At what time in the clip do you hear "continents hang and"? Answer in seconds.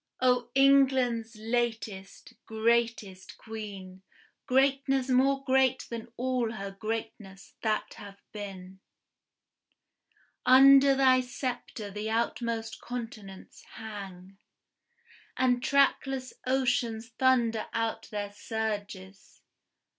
12.81-15.61